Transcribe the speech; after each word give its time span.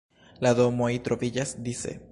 La 0.47 0.53
domoj 0.61 0.89
troviĝas 1.09 1.57
dise. 1.69 1.99